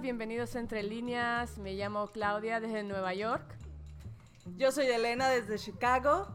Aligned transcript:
Bienvenidos 0.00 0.54
a 0.54 0.60
Entre 0.60 0.82
Líneas. 0.82 1.56
Me 1.56 1.72
llamo 1.72 2.08
Claudia 2.08 2.60
desde 2.60 2.82
Nueva 2.82 3.14
York. 3.14 3.56
Yo 4.58 4.70
soy 4.70 4.86
Elena 4.86 5.30
desde 5.30 5.58
Chicago. 5.58 6.28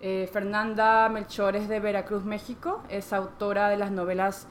Eh, 0.00 0.28
Fernanda 0.32 1.08
Melchores 1.08 1.68
de 1.68 1.80
Veracruz, 1.80 2.24
México. 2.24 2.84
Es 2.88 3.12
autora 3.12 3.68
de 3.68 3.76
las 3.76 3.90
novelas 3.90 4.46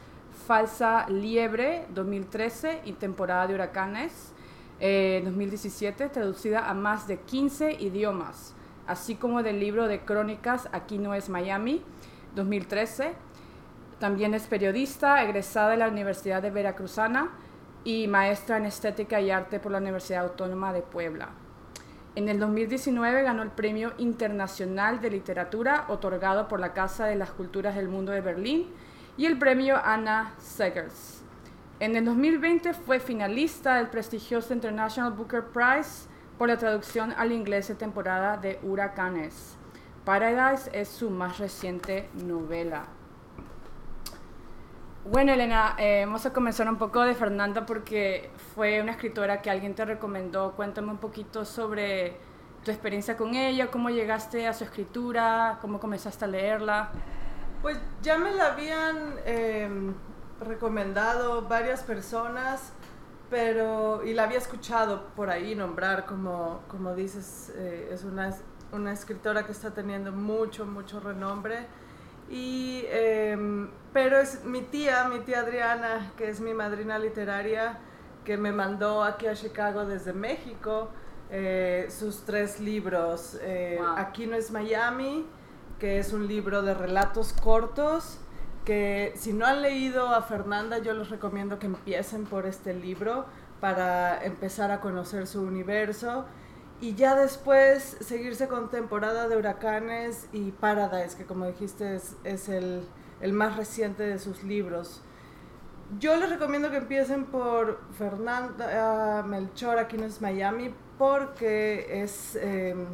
Falsa 0.46 1.08
Liebre 1.08 1.86
2013 1.94 2.82
y 2.84 2.94
Temporada 2.94 3.48
de 3.48 3.54
Huracanes 3.54 4.34
2017, 4.80 6.04
eh, 6.04 6.10
traducida 6.10 6.70
a 6.70 6.74
más 6.74 7.08
de 7.08 7.18
15 7.22 7.78
idiomas, 7.80 8.56
así 8.88 9.16
como 9.16 9.42
del 9.42 9.60
libro 9.60 9.88
de 9.88 10.02
crónicas 10.02 10.68
Aquí 10.74 10.98
no 10.98 11.14
es 11.14 11.30
Miami 11.30 11.82
2013. 12.36 13.14
También 14.00 14.34
es 14.34 14.48
periodista, 14.48 15.24
egresada 15.24 15.70
de 15.70 15.78
la 15.78 15.88
Universidad 15.88 16.42
de 16.42 16.52
Veracruzana 16.52 17.32
y 17.86 18.08
maestra 18.08 18.58
en 18.58 18.66
estética 18.66 19.22
y 19.22 19.32
arte 19.32 19.62
por 19.62 19.72
la 19.72 19.78
Universidad 19.78 20.26
Autónoma 20.26 20.74
de 20.74 20.82
Puebla. 20.82 21.47
En 22.18 22.30
el 22.30 22.40
2019 22.40 23.22
ganó 23.22 23.44
el 23.44 23.52
Premio 23.52 23.94
Internacional 24.00 25.02
de 25.02 25.12
Literatura 25.12 25.86
otorgado 25.88 26.48
por 26.48 26.60
la 26.60 26.74
Casa 26.74 27.06
de 27.06 27.16
las 27.16 27.30
Culturas 27.30 27.76
del 27.76 27.90
Mundo 27.90 28.12
de 28.12 28.22
Berlín 28.22 28.72
y 29.18 29.28
el 29.28 29.38
Premio 29.38 29.78
Anna 29.78 30.34
Segers. 30.40 31.22
En 31.80 31.96
el 31.96 32.06
2020 32.06 32.74
fue 32.74 33.00
finalista 33.00 33.76
del 33.76 33.90
prestigioso 33.90 34.52
International 34.52 35.14
Booker 35.14 35.44
Prize 35.44 36.10
por 36.40 36.48
la 36.48 36.58
traducción 36.58 37.14
al 37.16 37.32
inglés 37.32 37.68
de 37.68 37.76
temporada 37.76 38.38
de 38.38 38.60
Huracanes. 38.64 39.56
Paradise 40.04 40.72
es 40.74 40.88
su 40.88 41.12
más 41.12 41.38
reciente 41.38 42.10
novela. 42.26 42.97
Bueno, 45.10 45.32
Elena, 45.32 45.74
eh, 45.78 46.04
vamos 46.06 46.26
a 46.26 46.34
comenzar 46.34 46.68
un 46.68 46.76
poco 46.76 47.02
de 47.02 47.16
Fernanda 47.16 47.66
porque 47.66 48.30
fue 48.54 48.82
una 48.82 48.92
escritora 48.92 49.42
que 49.42 49.50
alguien 49.50 49.74
te 49.74 49.86
recomendó. 49.86 50.52
Cuéntame 50.52 50.92
un 50.92 50.98
poquito 50.98 51.46
sobre 51.46 52.18
tu 52.66 52.72
experiencia 52.72 53.16
con 53.16 53.34
ella, 53.34 53.72
cómo 53.72 53.90
llegaste 53.90 54.48
a 54.48 54.54
su 54.54 54.66
escritura, 54.66 55.60
cómo 55.62 55.80
comenzaste 55.80 56.26
a 56.26 56.28
leerla. 56.28 56.90
Pues 57.62 57.80
ya 58.02 58.18
me 58.18 58.32
la 58.32 58.48
habían 58.48 59.16
em, 59.24 59.94
recomendado 60.42 61.44
varias 61.44 61.84
personas, 61.84 62.74
pero 63.30 64.04
y 64.04 64.14
la 64.14 64.24
había 64.24 64.40
escuchado 64.40 65.06
por 65.16 65.30
ahí 65.30 65.56
nombrar, 65.56 66.06
como, 66.06 66.64
como 66.68 66.94
dices, 66.96 67.54
eh, 67.56 67.92
es 67.94 68.04
una, 68.04 68.36
una 68.74 68.92
escritora 68.92 69.46
que 69.46 69.54
está 69.54 69.72
teniendo 69.72 70.12
mucho, 70.12 70.66
mucho 70.66 71.00
renombre 71.00 71.66
y, 72.30 72.84
em, 72.90 73.70
pero 73.94 74.20
es 74.20 74.44
mi 74.44 74.62
tía, 74.62 75.08
mi 75.10 75.20
tía 75.20 75.40
Adriana, 75.40 76.12
que 76.18 76.30
es 76.30 76.40
mi 76.40 76.54
madrina 76.54 77.00
literaria, 77.00 77.80
que 78.24 78.38
me 78.38 78.52
mandó 78.52 79.04
aquí 79.04 79.28
a 79.28 79.34
Chicago 79.34 79.86
desde 79.86 80.14
México 80.14 80.90
eh, 81.30 81.88
sus 81.90 82.24
tres 82.26 82.60
libros. 82.60 83.38
Eh, 83.42 83.80
aquí 83.98 84.28
no 84.28 84.36
es 84.36 84.52
Miami, 84.52 85.26
que 85.80 86.00
es 86.00 86.14
un 86.14 86.28
libro 86.28 86.62
de 86.62 86.74
relatos 86.74 87.34
cortos, 87.34 88.20
que 88.66 89.14
si 89.16 89.34
no 89.34 89.46
han 89.46 89.62
leído 89.62 90.08
a 90.08 90.22
Fernanda, 90.22 90.78
yo 90.80 90.94
les 90.94 91.10
recomiendo 91.10 91.60
que 91.60 91.68
empiecen 91.68 92.26
por 92.26 92.46
este 92.46 92.74
libro 92.74 93.26
para 93.62 94.24
empezar 94.24 94.72
a 94.72 94.82
conocer 94.82 95.28
su 95.28 95.42
universo 95.42 96.26
y 96.80 96.94
ya 96.94 97.16
después 97.16 97.98
seguirse 98.02 98.48
con 98.48 98.70
temporada 98.70 99.28
de 99.28 99.36
huracanes 99.36 100.28
y 100.32 100.52
Paradise, 100.52 101.18
que 101.18 101.26
como 101.26 101.48
dijiste 101.48 101.96
es, 101.96 102.50
el, 102.50 102.88
más 103.34 103.58
reciente 103.58 104.04
de 104.04 104.20
sus 104.20 104.44
libros. 104.44 105.02
Yo 106.00 106.18
les 106.18 106.30
recomiendo 106.30 106.70
que 106.70 106.78
empiecen 106.78 107.26
por 107.26 107.80
Fernanda 107.98 109.24
Melchor, 109.24 109.80
aquí 109.80 109.96
en 109.96 110.12
Miami, 110.20 110.74
porque 111.00 112.04
es, 112.04 112.36
em, 112.36 112.86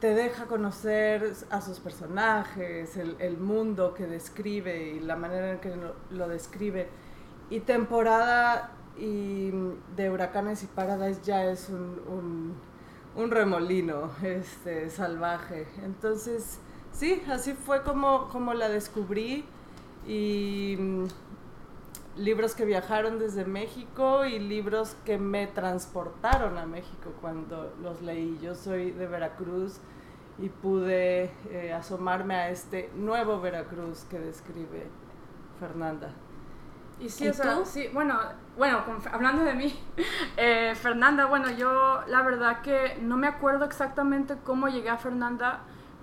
te 0.00 0.14
deja 0.14 0.46
conocer 0.46 1.34
a 1.50 1.60
sus 1.60 1.80
personajes, 1.80 2.96
el, 2.96 3.36
mundo 3.36 3.92
que 3.94 4.06
describe 4.06 4.94
y 4.94 5.00
la 5.00 5.16
manera 5.16 5.52
en 5.52 5.58
que 5.58 5.74
lo, 6.10 6.28
describe. 6.28 6.88
Y 7.50 7.60
temporada 7.60 8.72
y 8.96 9.50
de 9.96 10.10
huracanes 10.10 10.62
y 10.62 10.66
Paradise 10.68 11.20
ya 11.22 11.44
es 11.44 11.68
un 11.68 12.00
un 12.08 12.67
remolino 13.26 14.12
este, 14.22 14.90
salvaje. 14.90 15.66
Entonces, 15.82 16.60
sí, 16.92 17.22
así 17.28 17.52
fue 17.52 17.82
como, 17.82 18.28
como 18.28 18.54
la 18.54 18.68
descubrí 18.68 19.44
y 20.06 20.76
mm, 20.78 21.06
libros 22.16 22.54
que 22.54 22.64
viajaron 22.64 23.18
desde 23.18 23.44
México 23.44 24.24
y 24.24 24.38
libros 24.38 24.96
que 25.04 25.18
me 25.18 25.46
transportaron 25.48 26.58
a 26.58 26.66
México 26.66 27.12
cuando 27.20 27.74
los 27.82 28.00
leí. 28.02 28.38
Yo 28.40 28.54
soy 28.54 28.92
de 28.92 29.06
Veracruz 29.06 29.80
y 30.38 30.48
pude 30.48 31.32
eh, 31.50 31.72
asomarme 31.72 32.34
a 32.34 32.50
este 32.50 32.90
nuevo 32.94 33.40
Veracruz 33.40 34.04
que 34.04 34.18
describe 34.18 34.86
Fernanda. 35.58 36.12
Y 37.00 37.08
sí, 37.08 37.30
sí, 37.64 37.88
bueno, 37.92 38.18
bueno, 38.56 38.82
hablando 39.12 39.44
de 39.44 39.54
mí, 39.54 39.78
eh, 40.36 40.74
Fernanda, 40.74 41.26
bueno, 41.26 41.50
yo 41.52 42.02
la 42.08 42.22
verdad 42.22 42.60
que 42.60 42.98
no 43.00 43.16
me 43.16 43.28
acuerdo 43.28 43.64
exactamente 43.64 44.36
cómo 44.44 44.68
llegué 44.68 44.90
a 44.90 44.98
Fernanda. 44.98 45.60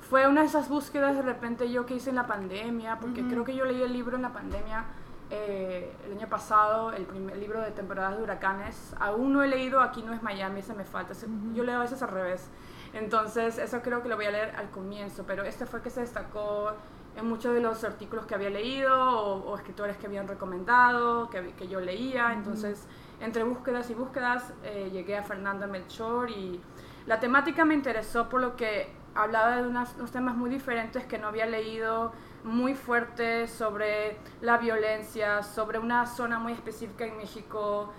Fue 0.09 0.27
una 0.27 0.41
de 0.41 0.47
esas 0.47 0.69
búsquedas 0.69 1.15
de 1.15 1.23
repente 1.23 1.69
yo 1.71 1.85
que 1.85 1.95
hice 1.95 2.11
en 2.11 2.15
la 2.15 2.27
pandemia, 2.27 2.99
porque 2.99 3.27
creo 3.27 3.43
que 3.43 3.55
yo 3.55 3.65
leí 3.65 3.81
el 3.81 3.91
libro 3.91 4.15
en 4.15 4.21
la 4.21 4.31
pandemia 4.31 4.85
eh, 5.31 5.91
el 6.05 6.17
año 6.17 6.29
pasado, 6.29 6.91
el 6.91 7.05
primer 7.05 7.37
libro 7.37 7.59
de 7.59 7.71
temporadas 7.71 8.15
de 8.17 8.23
huracanes. 8.23 8.93
Aún 8.99 9.33
no 9.33 9.41
he 9.41 9.47
leído 9.47 9.81
Aquí 9.81 10.03
no 10.03 10.13
es 10.13 10.21
Miami, 10.21 10.59
ese 10.59 10.73
me 10.73 10.85
falta. 10.85 11.13
Yo 11.53 11.63
leo 11.63 11.77
a 11.77 11.79
veces 11.79 12.01
al 12.01 12.09
revés. 12.09 12.49
Entonces, 12.93 13.57
eso 13.57 13.81
creo 13.81 14.01
que 14.03 14.09
lo 14.09 14.15
voy 14.15 14.25
a 14.25 14.31
leer 14.31 14.55
al 14.55 14.69
comienzo, 14.69 15.23
pero 15.25 15.43
este 15.43 15.65
fue 15.65 15.81
que 15.81 15.89
se 15.89 16.01
destacó 16.01 16.73
en 17.15 17.27
muchos 17.27 17.53
de 17.53 17.61
los 17.61 17.83
artículos 17.83 18.25
que 18.25 18.35
había 18.35 18.49
leído 18.49 18.93
o, 18.93 19.55
escritores 19.55 19.97
que 19.97 20.07
habían 20.07 20.27
recomendado, 20.27 21.29
que, 21.29 21.53
que 21.53 21.67
yo 21.67 21.79
leía. 21.79 22.33
Entonces, 22.33 22.87
entre 23.21 23.43
búsquedas 23.43 23.89
y 23.89 23.93
búsquedas, 23.93 24.53
eh, 24.63 24.89
llegué 24.91 25.17
a 25.17 25.23
Fernanda 25.23 25.67
Melchor 25.67 26.29
y 26.29 26.59
la 27.05 27.19
temática 27.19 27.65
me 27.65 27.73
interesó 27.73 28.29
por 28.29 28.41
lo 28.41 28.55
que 28.55 28.89
hablaba 29.13 29.55
de 29.55 29.67
unos 29.67 30.11
temas 30.11 30.35
muy 30.35 30.49
diferentes 30.49 31.05
que 31.05 31.17
no 31.17 31.27
había 31.27 31.45
leído, 31.45 32.11
muy 32.43 32.75
fuertes 32.75 33.49
sobre 33.49 34.17
la 34.41 34.57
violencia, 34.57 35.41
sobre 35.41 35.79
una 35.79 36.05
zona 36.05 36.37
muy 36.37 36.53
específica 36.53 37.05
en 37.05 37.17
México. 37.17 37.91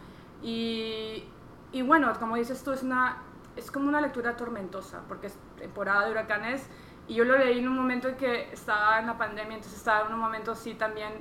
Y, 0.42 1.24
y 1.72 1.82
bueno, 1.82 2.12
como 2.20 2.36
dices 2.36 2.62
tú, 2.62 2.72
es, 2.72 2.82
una, 2.82 3.22
es 3.56 3.70
como 3.70 3.88
una 3.88 4.00
lectura 4.00 4.36
tormentosa, 4.36 5.00
porque 5.08 5.28
es 5.28 5.38
temporada 5.58 6.04
de 6.04 6.10
huracanes 6.12 6.68
y 7.08 7.14
yo 7.14 7.24
lo 7.24 7.38
leí 7.38 7.58
en 7.58 7.68
un 7.68 7.76
momento 7.76 8.08
en 8.08 8.16
que 8.16 8.52
estaba 8.52 8.98
en 8.98 9.06
la 9.06 9.16
pandemia, 9.16 9.54
entonces 9.56 9.78
estaba 9.78 10.06
en 10.06 10.14
un 10.14 10.20
momento 10.20 10.52
así 10.52 10.74
también 10.74 11.12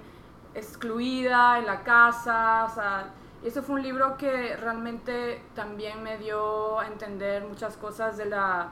excluida 0.54 1.60
en 1.60 1.66
la 1.66 1.84
casa, 1.84 2.66
o 2.66 2.74
sea, 2.74 3.10
eso 3.44 3.62
fue 3.62 3.76
un 3.76 3.84
libro 3.84 4.18
que 4.18 4.56
realmente 4.56 5.42
también 5.54 6.02
me 6.02 6.18
dio 6.18 6.80
a 6.80 6.88
entender 6.88 7.44
muchas 7.44 7.78
cosas 7.78 8.18
de 8.18 8.26
la, 8.26 8.70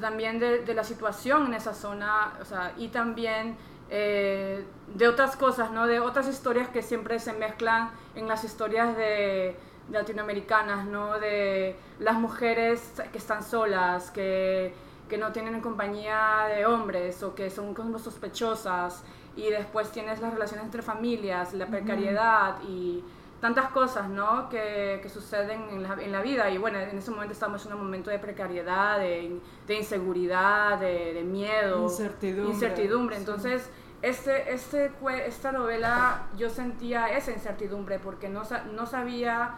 también 0.00 0.38
de, 0.38 0.64
de, 0.64 0.74
la 0.74 0.84
situación 0.84 1.46
en 1.46 1.54
esa 1.54 1.72
zona, 1.72 2.34
o 2.40 2.44
sea, 2.44 2.72
y 2.76 2.88
también 2.88 3.56
eh, 3.88 4.64
de 4.94 5.08
otras 5.08 5.36
cosas, 5.36 5.70
¿no? 5.70 5.86
De 5.86 6.00
otras 6.00 6.28
historias 6.28 6.68
que 6.68 6.82
siempre 6.82 7.18
se 7.20 7.32
mezclan 7.32 7.90
en 8.16 8.26
las 8.26 8.42
historias 8.42 8.96
de 8.96 9.56
latinoamericanas, 9.90 10.86
¿no? 10.86 11.18
De 11.18 11.76
las 12.00 12.16
mujeres 12.16 12.92
que 13.12 13.18
están 13.18 13.44
solas, 13.44 14.10
que 14.10 14.74
que 15.08 15.18
no 15.18 15.32
tienen 15.32 15.60
compañía 15.60 16.46
de 16.54 16.66
hombres 16.66 17.22
o 17.22 17.34
que 17.34 17.50
son 17.50 17.74
como 17.74 17.98
sospechosas 17.98 19.02
y 19.36 19.50
después 19.50 19.90
tienes 19.90 20.20
las 20.20 20.32
relaciones 20.32 20.64
entre 20.64 20.82
familias, 20.82 21.52
la 21.54 21.66
precariedad 21.66 22.56
y 22.66 23.04
tantas 23.40 23.68
cosas 23.68 24.08
¿no? 24.08 24.48
que, 24.48 24.98
que 25.02 25.08
suceden 25.08 25.68
en 25.70 25.82
la, 25.82 25.96
en 26.00 26.10
la, 26.10 26.22
vida 26.22 26.50
y 26.50 26.58
bueno, 26.58 26.78
en 26.78 26.96
ese 26.96 27.10
momento 27.10 27.32
estamos 27.32 27.64
en 27.66 27.74
un 27.74 27.80
momento 27.80 28.10
de 28.10 28.18
precariedad, 28.18 28.98
de, 28.98 29.38
de 29.66 29.74
inseguridad, 29.74 30.78
de, 30.78 31.12
de, 31.14 31.22
miedo, 31.22 31.82
incertidumbre. 31.82 32.54
incertidumbre. 32.54 33.16
Entonces 33.16 33.70
este, 34.02 34.52
este, 34.52 34.92
esta 35.26 35.52
novela 35.52 36.28
yo 36.36 36.50
sentía 36.50 37.08
esa 37.16 37.32
incertidumbre 37.32 37.98
porque 37.98 38.28
no, 38.28 38.42
no 38.74 38.86
sabía 38.86 39.56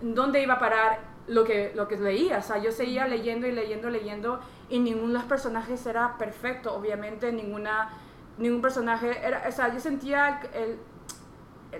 dónde 0.00 0.42
iba 0.42 0.54
a 0.54 0.58
parar 0.58 1.11
lo 1.26 1.44
que, 1.44 1.72
lo 1.74 1.88
que 1.88 1.96
leía. 1.96 2.38
O 2.38 2.42
sea, 2.42 2.58
yo 2.58 2.72
seguía 2.72 3.06
leyendo 3.06 3.46
y 3.46 3.52
leyendo, 3.52 3.90
leyendo 3.90 4.40
y 4.68 4.78
ninguno 4.78 5.08
de 5.08 5.14
los 5.14 5.24
personajes 5.24 5.84
era 5.86 6.16
perfecto. 6.18 6.74
Obviamente 6.74 7.32
ninguna, 7.32 7.90
ningún 8.38 8.62
personaje 8.62 9.24
era... 9.24 9.44
O 9.48 9.52
sea, 9.52 9.72
yo 9.72 9.80
sentía 9.80 10.40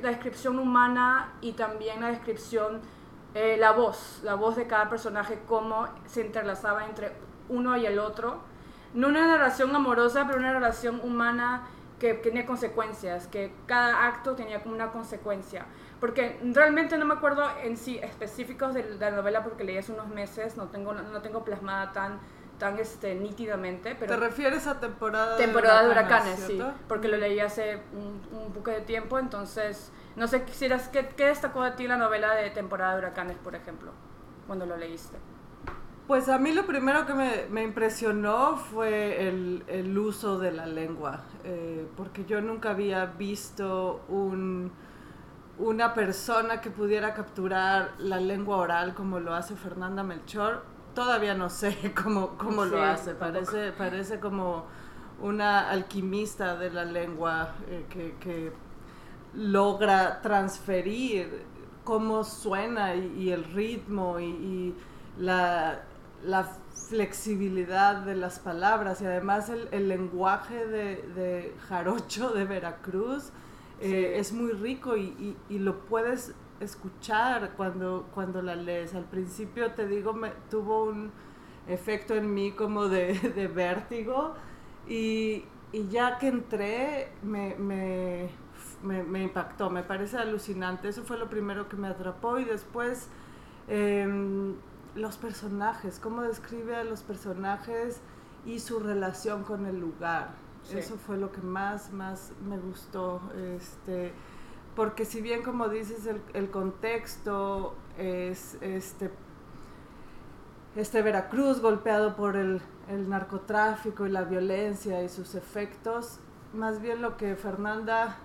la 0.00 0.08
descripción 0.10 0.58
humana 0.58 1.34
y 1.40 1.52
también 1.52 2.00
la 2.00 2.08
descripción, 2.08 2.80
eh, 3.34 3.56
la 3.58 3.72
voz, 3.72 4.20
la 4.22 4.34
voz 4.34 4.56
de 4.56 4.66
cada 4.66 4.88
personaje, 4.88 5.40
cómo 5.46 5.88
se 6.06 6.22
entrelazaba 6.22 6.86
entre 6.86 7.12
uno 7.48 7.76
y 7.76 7.86
el 7.86 7.98
otro. 7.98 8.40
No 8.94 9.08
una 9.08 9.36
relación 9.36 9.74
amorosa, 9.74 10.26
pero 10.26 10.38
una 10.38 10.52
relación 10.52 11.00
humana 11.02 11.62
que 11.98 12.14
tenía 12.14 12.44
consecuencias, 12.44 13.28
que 13.28 13.54
cada 13.66 14.06
acto 14.06 14.34
tenía 14.34 14.62
como 14.62 14.74
una 14.74 14.90
consecuencia. 14.90 15.66
Porque 16.02 16.36
realmente 16.42 16.98
no 16.98 17.04
me 17.04 17.14
acuerdo 17.14 17.44
en 17.62 17.76
sí 17.76 17.96
específicos 17.98 18.74
de 18.74 18.96
la 18.98 19.12
novela 19.12 19.44
porque 19.44 19.62
leí 19.62 19.76
hace 19.78 19.92
unos 19.92 20.08
meses, 20.08 20.56
no 20.56 20.66
tengo, 20.66 20.94
no 20.94 21.22
tengo 21.22 21.44
plasmada 21.44 21.92
tan, 21.92 22.18
tan 22.58 22.76
este, 22.80 23.14
nítidamente. 23.14 23.94
Pero 23.94 24.14
¿Te 24.14 24.20
refieres 24.20 24.66
a 24.66 24.80
temporada, 24.80 25.36
temporada 25.36 25.84
de 25.84 25.90
huracanes? 25.90 26.40
sí, 26.40 26.60
porque 26.88 27.06
lo 27.06 27.18
leí 27.18 27.38
hace 27.38 27.80
un, 27.92 28.20
un 28.36 28.52
poco 28.52 28.72
de 28.72 28.80
tiempo, 28.80 29.20
entonces 29.20 29.92
no 30.16 30.26
sé 30.26 30.42
quisieras, 30.42 30.88
¿qué, 30.88 31.06
¿qué 31.16 31.26
destacó 31.26 31.62
de 31.62 31.70
ti 31.70 31.86
la 31.86 31.98
novela 31.98 32.34
de 32.34 32.50
temporada 32.50 32.94
de 32.94 32.98
huracanes, 32.98 33.36
por 33.36 33.54
ejemplo, 33.54 33.92
cuando 34.48 34.66
lo 34.66 34.76
leíste? 34.76 35.18
Pues 36.08 36.28
a 36.28 36.36
mí 36.40 36.50
lo 36.50 36.66
primero 36.66 37.06
que 37.06 37.14
me, 37.14 37.46
me 37.48 37.62
impresionó 37.62 38.56
fue 38.56 39.28
el, 39.28 39.62
el, 39.68 39.96
uso 39.96 40.40
de 40.40 40.50
la 40.50 40.66
lengua, 40.66 41.20
eh, 41.44 41.86
porque 41.96 42.24
yo 42.24 42.40
nunca 42.40 42.70
había 42.70 43.06
visto 43.06 44.04
un, 44.08 44.72
una 45.62 45.94
persona 45.94 46.60
que 46.60 46.70
pudiera 46.70 47.14
capturar 47.14 47.92
la 47.98 48.18
lengua 48.18 48.56
oral 48.56 48.94
como 48.94 49.20
lo 49.20 49.34
hace 49.34 49.54
Fernanda 49.54 50.02
Melchor. 50.02 50.62
Todavía 50.94 51.34
no 51.34 51.48
sé 51.48 51.94
cómo, 52.02 52.36
cómo 52.36 52.64
lo 52.64 52.82
hace, 52.82 53.14
parece, 53.14 53.72
parece 53.72 54.20
como 54.20 54.66
una 55.20 55.70
alquimista 55.70 56.56
de 56.56 56.70
la 56.70 56.84
lengua 56.84 57.54
eh, 57.68 57.86
que, 57.88 58.16
que, 58.20 58.52
logra 59.34 60.20
transferir 60.20 61.46
cómo 61.84 62.22
suena 62.22 62.94
y, 62.94 63.30
el 63.30 63.44
ritmo 63.44 64.20
y, 64.20 64.24
y 64.24 64.74
la 65.16 65.80
la 66.24 66.44
flexibilidad 66.88 67.96
de 67.96 68.14
las 68.14 68.38
palabras 68.38 69.00
y 69.00 69.06
además 69.06 69.48
el, 69.48 69.88
lenguaje 69.88 70.66
de, 70.66 71.54
jarocho 71.68 72.30
de 72.30 72.44
Veracruz 72.44 73.30
eh, 73.82 74.18
es 74.18 74.32
muy 74.32 74.52
rico 74.52 74.96
y, 74.96 75.36
lo 75.50 75.80
puedes 75.86 76.34
escuchar 76.60 77.52
cuando, 77.56 78.08
cuando 78.14 78.40
la 78.42 78.54
lees. 78.54 78.94
Al 78.94 79.04
principio, 79.04 79.72
te 79.72 79.86
digo, 79.86 80.12
me, 80.12 80.30
tuvo 80.50 80.84
un 80.84 81.10
efecto 81.66 82.14
en 82.14 82.32
mí 82.32 82.52
como 82.52 82.88
de, 82.88 83.48
vértigo 83.54 84.34
y, 84.88 85.44
ya 85.90 86.18
que 86.18 86.28
entré 86.28 87.12
me, 87.22 87.56
me, 87.56 89.22
impactó, 89.22 89.70
me 89.70 89.82
parece 89.82 90.18
alucinante. 90.18 90.88
Eso 90.88 91.02
fue 91.02 91.18
lo 91.18 91.28
primero 91.28 91.68
que 91.68 91.76
me 91.76 91.88
atrapó 91.88 92.38
y 92.38 92.44
después... 92.44 93.08
Em, 93.68 94.54
los 94.94 95.16
personajes, 95.16 95.98
cómo 95.98 96.22
describe 96.22 96.76
a 96.76 96.84
los 96.84 97.02
personajes 97.02 98.00
y 98.44 98.58
su 98.58 98.78
relación 98.78 99.42
con 99.44 99.66
el 99.66 99.80
lugar. 99.80 100.30
Eso 100.70 100.96
fue 100.96 101.18
lo 101.18 101.32
que 101.32 101.40
más, 101.40 101.92
más 101.92 102.32
me 102.46 102.58
gustó. 102.58 103.20
Este, 103.56 104.12
porque 104.74 105.04
si 105.04 105.20
bien 105.20 105.42
como 105.42 105.68
dices 105.68 106.08
el, 106.32 106.50
contexto 106.50 107.74
es 107.98 108.56
este, 108.60 109.10
este 110.76 111.02
Veracruz 111.02 111.60
golpeado 111.60 112.16
por 112.16 112.36
el, 112.36 112.62
narcotráfico 112.88 114.06
y 114.06 114.10
la 114.10 114.24
violencia 114.24 115.02
y 115.02 115.08
sus 115.08 115.34
efectos, 115.34 116.18
más 116.52 116.80
bien 116.80 117.00
lo 117.00 117.16
que 117.16 117.36
Fernanda 117.36 118.16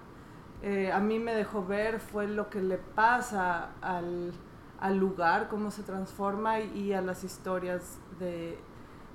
eh, 0.61 0.91
a 0.91 0.99
mí 0.99 1.19
me 1.19 1.33
dejó 1.33 1.65
ver 1.65 1.99
fue 1.99 2.27
lo 2.27 2.49
que 2.49 2.61
le 2.61 2.77
pasa 2.77 3.71
al, 3.81 4.33
al 4.79 4.97
lugar, 4.97 5.47
cómo 5.47 5.71
se 5.71 5.83
transforma 5.83 6.59
y, 6.59 6.93
a 6.93 7.01
las 7.01 7.23
historias 7.23 7.99
de, 8.19 8.59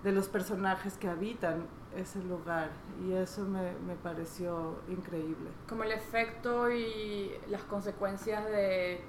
los 0.05 0.29
personajes 0.29 0.97
que 0.97 1.09
habitan 1.09 1.67
ese 1.97 2.23
lugar. 2.23 2.71
Y 3.05 3.12
eso 3.12 3.43
me, 3.43 3.94
pareció 4.03 4.81
increíble. 4.89 5.50
Como 5.69 5.85
el 5.85 5.93
efecto 5.93 6.71
y 6.71 7.33
las 7.49 7.62
consecuencias 7.62 8.44
de 8.47 9.00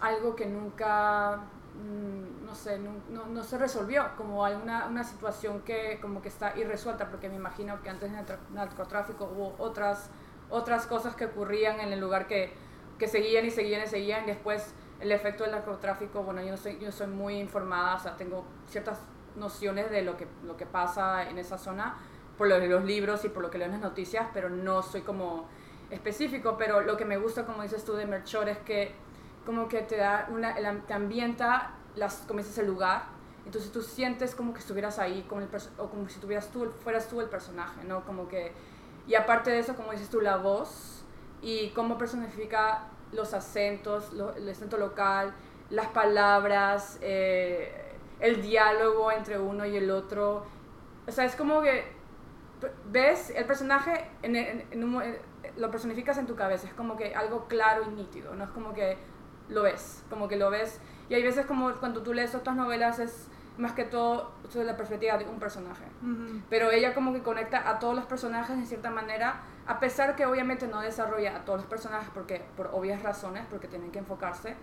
algo 0.00 0.36
que 0.36 0.46
nunca, 0.46 1.44
mm, 1.74 2.44
no 2.44 2.54
sé, 2.54 2.78
no, 2.78 3.42
se 3.42 3.58
resolvió, 3.58 4.10
como 4.16 4.44
alguna 4.44 4.86
una 4.86 5.04
situación 5.04 5.62
que 5.62 5.98
como 6.00 6.22
que 6.22 6.28
está 6.28 6.56
irresuelta, 6.56 7.10
porque 7.10 7.28
me 7.28 7.36
imagino 7.36 7.82
que 7.82 7.90
antes 7.90 8.10
del 8.12 8.24
narcotráfico 8.52 9.30
hubo 9.34 9.54
otras, 9.58 10.10
otras 10.50 10.86
cosas 10.86 11.14
que 11.16 11.26
ocurrían 11.26 11.80
en 11.80 11.92
el 11.92 12.00
lugar 12.00 12.26
que, 12.26 12.52
que 12.98 13.08
seguían 13.08 13.46
y 13.46 13.50
seguían 13.50 13.82
y 13.82 13.86
seguían, 13.86 14.26
después 14.26 14.74
el 15.00 15.12
efecto 15.12 15.44
del 15.44 15.52
narcotráfico, 15.52 16.22
bueno, 16.22 16.42
yo, 16.42 16.50
no 16.50 16.56
soy, 16.58 16.78
yo 16.78 16.92
soy 16.92 17.06
muy 17.06 17.38
informada, 17.38 17.96
o 17.96 17.98
sea, 17.98 18.16
tengo 18.16 18.44
ciertas 18.66 19.00
nociones 19.36 19.90
de 19.90 20.02
lo 20.02 20.16
que, 20.16 20.26
lo 20.44 20.56
que 20.56 20.66
pasa 20.66 21.28
en 21.28 21.38
esa 21.38 21.56
zona 21.56 21.96
por 22.40 22.48
lo 22.48 22.58
de 22.58 22.68
los 22.68 22.86
libros 22.86 23.22
y 23.26 23.28
por 23.28 23.42
lo 23.42 23.50
que 23.50 23.58
leo 23.58 23.66
en 23.66 23.72
las 23.72 23.82
noticias, 23.82 24.28
pero 24.32 24.48
no 24.48 24.82
soy 24.82 25.02
como 25.02 25.46
específico, 25.90 26.56
pero 26.56 26.80
lo 26.80 26.96
que 26.96 27.04
me 27.04 27.18
gusta, 27.18 27.44
como 27.44 27.62
dices 27.62 27.84
tú, 27.84 27.92
de 27.92 28.06
Melchor 28.06 28.48
es 28.48 28.56
que 28.60 28.94
como 29.44 29.68
que 29.68 29.82
te 29.82 29.98
da 29.98 30.26
una, 30.30 30.54
te 30.86 30.94
ambienta, 30.94 31.74
las, 31.96 32.24
como 32.26 32.38
dices, 32.38 32.56
el 32.56 32.66
lugar, 32.66 33.02
entonces 33.44 33.70
tú 33.70 33.82
sientes 33.82 34.34
como 34.34 34.54
que 34.54 34.60
estuvieras 34.60 34.98
ahí, 34.98 35.26
como 35.28 35.42
el 35.42 35.48
o 35.76 35.90
como 35.90 36.08
si 36.08 36.18
tuvieras 36.18 36.50
tú, 36.50 36.70
fueras 36.82 37.08
tú 37.08 37.20
el 37.20 37.28
personaje, 37.28 37.84
¿no? 37.84 38.06
Como 38.06 38.26
que, 38.26 38.52
y 39.06 39.16
aparte 39.16 39.50
de 39.50 39.58
eso, 39.58 39.76
como 39.76 39.92
dices 39.92 40.08
tú, 40.08 40.22
la 40.22 40.38
voz 40.38 41.04
y 41.42 41.68
cómo 41.74 41.98
personifica 41.98 42.84
los 43.12 43.34
acentos, 43.34 44.12
el 44.14 44.48
acento 44.48 44.78
local, 44.78 45.34
las 45.68 45.88
palabras, 45.88 46.96
eh, 47.02 47.98
el 48.18 48.40
diálogo 48.40 49.12
entre 49.12 49.38
uno 49.38 49.66
y 49.66 49.76
el 49.76 49.90
otro. 49.90 50.46
O 51.06 51.12
sea, 51.12 51.26
es 51.26 51.36
como 51.36 51.60
que 51.60 51.99
ves 52.86 53.30
el 53.30 53.44
personaje, 53.44 54.06
en, 54.22 54.64
lo 55.56 55.70
personificas 55.70 56.18
en 56.18 56.26
tu 56.26 56.36
cabeza, 56.36 56.66
es 56.66 56.74
como 56.74 56.96
que 56.96 57.14
algo 57.14 57.46
claro 57.48 57.82
y 57.84 57.94
nítido, 57.94 58.34
no 58.34 58.44
es 58.44 58.50
como 58.50 58.74
que 58.74 58.96
lo 59.48 59.62
ves, 59.62 60.04
como 60.08 60.28
que 60.28 60.36
lo 60.36 60.50
ves. 60.50 60.80
Y 61.08 61.14
hay 61.14 61.22
veces 61.22 61.46
como 61.46 61.72
cuando 61.74 62.02
tú 62.02 62.14
lees 62.14 62.34
otras 62.34 62.56
novelas 62.56 62.98
es 62.98 63.28
más 63.58 63.72
que 63.72 63.84
todo 63.84 64.32
desde 64.44 64.64
la 64.64 64.76
perspectiva 64.76 65.18
de 65.18 65.26
un 65.26 65.38
personaje. 65.38 65.84
Pero 66.48 66.70
ella 66.70 66.94
como 66.94 67.12
que 67.12 67.22
conecta 67.22 67.68
a 67.68 67.78
todos 67.78 67.94
los 67.94 68.06
personajes 68.06 68.56
de 68.56 68.64
cierta 68.64 68.90
manera, 68.90 69.42
a 69.66 69.78
pesar 69.80 70.16
que 70.16 70.24
obviamente 70.24 70.66
no 70.66 70.80
desarrolla 70.80 71.36
a 71.36 71.44
todos 71.44 71.60
los 71.60 71.68
personajes 71.68 72.08
porque, 72.14 72.42
por 72.56 72.70
obvias 72.72 73.02
razones, 73.02 73.44
porque 73.50 73.68
tienen 73.68 73.90
que 73.90 73.98
enfocarse. 73.98 74.54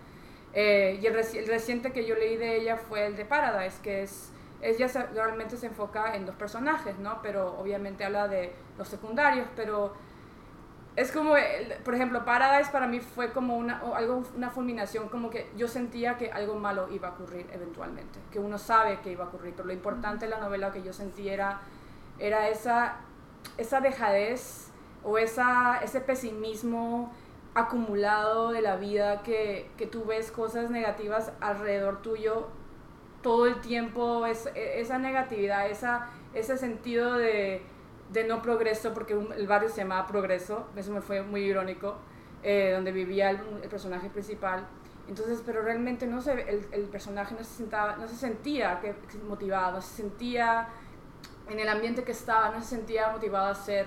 Eh, 0.52 0.98
y 1.00 1.06
el, 1.06 1.14
reciente 1.46 1.92
que 1.92 2.06
yo 2.06 2.14
leí 2.14 2.36
de 2.36 2.56
ella 2.56 2.76
fue 2.76 3.06
el 3.06 3.16
de 3.16 3.24
Paradise, 3.24 3.80
que 3.82 4.02
es, 4.02 4.32
ella 4.60 4.88
realmente 5.14 5.56
se 5.56 5.66
enfoca 5.66 6.14
en 6.16 6.26
dos 6.26 6.34
personajes, 6.34 6.98
¿no? 6.98 7.20
Pero 7.22 7.58
obviamente 7.58 8.04
habla 8.04 8.28
de 8.28 8.54
los 8.76 8.88
secundarios, 8.88 9.46
pero 9.54 9.92
es 10.96 11.12
como, 11.12 11.34
por 11.84 11.94
ejemplo, 11.94 12.24
Paradise 12.24 12.72
para 12.72 12.88
mí 12.88 12.98
fue 12.98 13.30
como 13.32 13.56
una, 13.56 13.80
algo, 13.94 14.24
una 14.34 14.50
fulminación, 14.50 15.08
como 15.08 15.30
que 15.30 15.48
yo 15.56 15.68
sentía 15.68 16.18
que 16.18 16.32
algo 16.32 16.56
malo 16.56 16.88
iba 16.90 17.08
a 17.08 17.12
ocurrir 17.12 17.46
eventualmente, 17.52 18.18
que 18.32 18.40
uno 18.40 18.58
sabe 18.58 18.98
que 19.00 19.12
iba 19.12 19.24
a 19.24 19.28
ocurrir, 19.28 19.54
pero 19.54 19.68
lo 19.68 19.72
importante 19.72 20.24
de 20.24 20.32
la 20.32 20.40
novela 20.40 20.72
que 20.72 20.82
yo 20.82 20.92
sentí 20.92 21.28
era, 21.28 21.60
era 22.18 22.48
esa, 22.48 22.96
esa 23.58 23.80
dejadez 23.80 24.72
o 25.04 25.18
esa, 25.18 25.78
ese 25.84 26.00
pesimismo 26.00 27.12
acumulado 27.54 28.50
de 28.50 28.60
la 28.60 28.74
vida, 28.74 29.22
que, 29.22 29.70
que 29.76 29.86
tú 29.86 30.04
ves 30.04 30.32
cosas 30.32 30.68
negativas 30.68 31.30
alrededor 31.40 32.02
tuyo 32.02 32.48
todo 33.22 33.46
el 33.46 33.60
tiempo, 33.60 34.26
es, 34.26 34.48
esa 34.54 34.98
negatividad, 34.98 35.68
esa, 35.70 36.10
ese 36.34 36.56
sentido 36.56 37.14
de 37.14 37.62
de 38.10 38.24
no 38.24 38.40
progreso, 38.42 38.94
porque 38.94 39.12
el 39.12 39.46
barrio 39.46 39.68
se 39.68 39.82
llamaba 39.82 40.06
Progreso, 40.06 40.66
eso 40.76 40.92
me 40.92 41.00
fue 41.00 41.22
muy 41.22 41.42
irónico, 41.42 41.96
eh, 42.42 42.72
donde 42.74 42.92
vivía 42.92 43.30
el, 43.30 43.38
personaje 43.68 44.08
principal. 44.08 44.66
Entonces, 45.08 45.42
pero 45.44 45.62
realmente 45.62 46.06
no 46.06 46.20
se, 46.20 46.32
el, 46.32 46.66
el 46.70 46.84
personaje 46.84 47.34
no 47.34 47.44
se, 47.44 47.56
sentaba, 47.56 47.96
no 47.96 48.08
se 48.08 48.16
sentía 48.16 48.80
que, 48.80 48.94
motivado, 49.26 49.76
no 49.76 49.82
se 49.82 49.96
sentía 49.96 50.68
en 51.48 51.58
el 51.58 51.68
ambiente 51.68 52.04
que 52.04 52.12
estaba, 52.12 52.50
no 52.50 52.60
se 52.60 52.76
sentía 52.76 53.10
motivado 53.10 53.46
a 53.46 53.50
hacer 53.50 53.86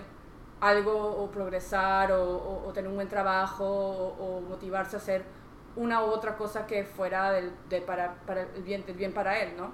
algo 0.60 0.94
o 0.94 1.30
progresar 1.32 2.12
o, 2.12 2.64
o, 2.66 2.72
tener 2.74 2.90
un 2.90 2.96
buen 2.96 3.08
trabajo 3.08 3.66
o, 3.66 4.42
motivarse 4.42 4.96
a 4.96 5.00
hacer 5.00 5.24
una 5.76 6.04
u 6.04 6.08
otra 6.08 6.38
cosa 6.38 6.68
que 6.68 6.84
fuera 6.84 7.32
del, 7.32 7.52
de 7.70 7.82
para, 7.82 8.16
para 8.26 8.42
el, 8.42 8.64
bien, 8.64 8.86
del 8.86 8.96
bien 8.96 9.14
para 9.14 9.40
él, 9.40 9.56
¿no? 9.58 9.72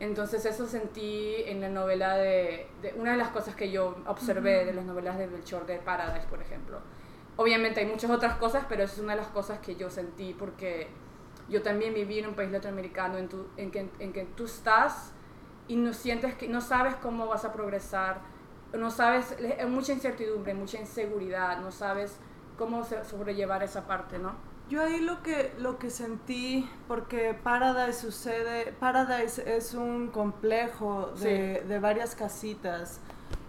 Entonces 0.00 0.46
eso 0.46 0.66
sentí 0.66 1.36
en 1.44 1.60
la 1.60 1.68
novela 1.68 2.16
de, 2.16 2.70
una 2.96 3.12
de 3.12 3.18
las 3.18 3.28
cosas 3.28 3.54
que 3.54 3.70
yo 3.70 3.96
observé 4.06 4.64
de 4.64 4.72
las 4.72 4.84
novelas 4.84 5.18
de 5.18 5.26
Belchor 5.26 5.66
de 5.66 5.76
Paradise, 5.76 6.26
por 6.26 6.40
ejemplo. 6.40 6.80
Obviamente 7.36 7.80
hay 7.80 7.86
muchas 7.86 8.10
otras 8.10 8.36
cosas, 8.36 8.64
pero 8.68 8.82
esa 8.82 8.94
es 8.94 9.00
una 9.00 9.14
de 9.14 9.20
las 9.20 9.28
cosas 9.28 9.58
que 9.58 9.76
yo 9.76 9.90
sentí 9.90 10.32
porque 10.32 10.88
yo 11.50 11.62
también 11.62 11.92
viví 11.92 12.18
en 12.18 12.28
un 12.28 12.34
país 12.34 12.50
latinoamericano 12.50 13.18
en, 13.18 13.28
en, 13.58 13.70
que, 13.70 13.90
en 13.98 14.12
que 14.12 14.24
tú 14.24 14.46
estás 14.46 15.12
y 15.68 15.76
no 15.76 15.92
sientes 15.92 16.34
que 16.34 16.48
no 16.48 16.62
sabes 16.62 16.94
cómo 16.96 17.26
vas 17.26 17.44
a 17.44 17.52
progresar, 17.52 18.22
no 18.72 18.90
sabes, 18.90 19.36
hay 19.58 19.66
mucha 19.66 19.92
incertidumbre, 19.92 20.54
mucha 20.54 20.78
inseguridad, 20.78 21.60
no 21.60 21.70
sabes 21.72 22.18
cómo 22.56 22.84
sobrellevar 22.84 23.62
esa 23.62 23.86
parte, 23.86 24.18
¿no? 24.18 24.49
Yo 24.70 24.84
ahí 24.84 25.00
lo 25.00 25.20
que, 25.24 25.52
lo 25.58 25.80
que 25.80 25.90
sentí, 25.90 26.70
porque 26.86 27.34
Paradise 27.34 28.00
sucede, 28.00 28.72
Paradise 28.78 29.56
es 29.56 29.74
un 29.74 30.06
complejo 30.06 31.12
de, 31.20 31.78
varias 31.82 32.14
casitas. 32.14 33.00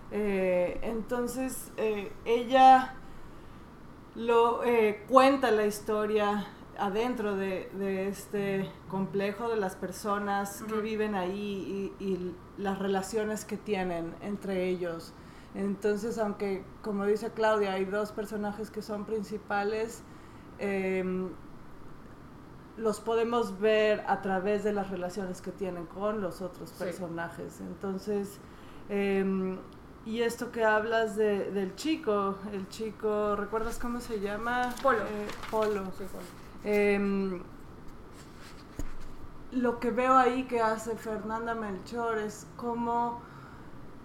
Eh, 0.10 0.80
entonces 0.82 1.72
eh, 1.78 2.12
ella 2.26 2.96
lo 4.16 4.64
eh, 4.64 5.06
cuenta 5.08 5.52
la 5.52 5.68
historia 5.68 6.48
adentro 6.80 7.36
de, 7.36 7.70
este 8.08 8.68
complejo 8.90 9.48
de 9.48 9.58
las 9.58 9.76
personas 9.76 10.64
que 10.68 10.82
viven 10.82 11.14
ahí 11.14 11.94
y, 12.00 12.04
y, 12.04 12.36
las 12.58 12.80
relaciones 12.80 13.46
que 13.46 13.58
tienen 13.58 14.16
entre 14.22 14.70
ellos. 14.70 15.14
Entonces, 15.54 16.18
aunque 16.18 16.64
como 16.82 17.06
dice 17.06 17.30
Claudia, 17.30 17.74
hay 17.74 17.86
dos 17.86 18.12
personajes 18.12 18.72
que 18.72 18.82
son 18.82 19.06
principales, 19.06 20.04
Em, 20.62 21.30
los 22.78 23.00
podemos 23.00 23.60
ver 23.60 24.04
a 24.08 24.22
través 24.22 24.64
de 24.64 24.74
las 24.74 24.90
relaciones 24.92 25.42
que 25.42 25.52
tienen 25.52 25.88
con 25.88 26.22
los 26.22 26.42
otros 26.42 26.70
personajes. 26.72 27.60
Entonces, 27.62 28.38
em, 28.88 29.58
y 30.06 30.22
esto 30.22 30.52
que 30.52 30.64
hablas 30.64 31.16
de, 31.16 31.52
del 31.52 31.76
chico, 31.76 32.38
el 32.54 32.70
chico, 32.70 33.36
¿recuerdas 33.36 33.80
cómo 33.80 34.00
se 34.00 34.20
llama? 34.20 34.74
Polo. 34.82 35.00
Eh, 35.00 35.28
Polo. 35.50 35.84
Em, 36.64 37.42
lo 39.52 39.80
que 39.80 39.90
veo 39.90 40.16
ahí 40.16 40.44
que 40.44 40.62
hace 40.62 40.96
Fernanda 40.96 41.56
Melchor 41.56 42.20
es 42.20 42.46
como 42.56 43.20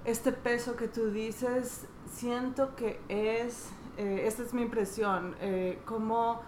este 0.07 0.33
peso 0.33 0.75
que 0.77 0.89
tú 0.89 1.11
dices, 1.11 1.87
siento 2.11 2.75
que 2.77 3.01
es 3.09 3.71
eh, 3.97 4.23
esta 4.27 4.43
es 4.43 4.53
mi 4.53 4.63
impresión, 4.63 5.35
eh, 5.41 5.79
cómo 5.85 6.43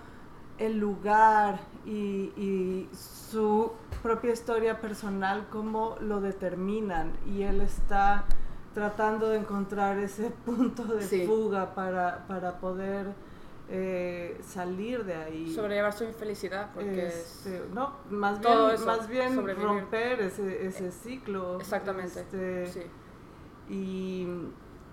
el 0.59 0.79
lugar 0.79 1.61
y, 1.87 2.89
su 2.93 3.73
propia 4.03 4.33
historia 4.33 4.81
personal, 4.81 5.47
cómo 5.51 5.97
lo 6.01 6.21
determinan 6.21 7.13
y 7.27 7.43
él 7.43 7.61
está 7.61 8.25
tratando 8.75 9.29
de 9.29 9.39
encontrar 9.39 9.99
ese 9.99 10.31
punto 10.45 10.85
de 10.85 11.27
fuga 11.27 11.75
para, 11.75 12.27
para 12.27 12.59
poder 12.59 13.15
eh, 13.71 14.39
salir 14.43 15.05
de 15.05 15.15
ahí. 15.15 15.55
Sobrellevar 15.55 15.93
su 15.93 16.05
infelicidad, 16.05 16.71
porque 16.75 17.07
este, 17.07 17.63
no, 17.73 17.97
más 18.11 18.41
bien, 18.41 18.87
más 18.87 19.09
bien 19.09 19.37
romper 19.57 20.21
ese, 20.21 20.67
ese 20.67 20.91
ciclo. 20.91 21.59
Exactamente. 21.61 22.21
Este, 22.21 22.67
sí. 22.67 22.83
Y 23.69 24.27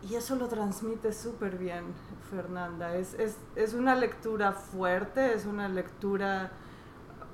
y 0.03 0.15
eso 0.15 0.35
lo 0.35 0.47
transmite 0.47 1.13
súper 1.13 1.57
bien 1.57 1.83
Fernanda. 2.29 2.95
Es, 2.95 3.13
es, 3.15 3.37
es, 3.55 3.73
una 3.73 3.95
lectura 3.95 4.51
fuerte, 4.51 5.33
es 5.33 5.45
una 5.45 5.67
lectura, 5.67 6.51